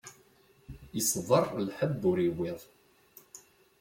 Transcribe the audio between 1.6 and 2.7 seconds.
lḥebb ur iwwiḍ.